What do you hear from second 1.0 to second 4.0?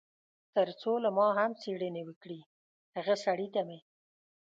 له ما هم څېړنې وکړي، هغه سړي ته مې.